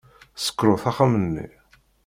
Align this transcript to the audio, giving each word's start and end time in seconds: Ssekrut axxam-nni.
Ssekrut 0.35 0.83
axxam-nni. 0.89 1.45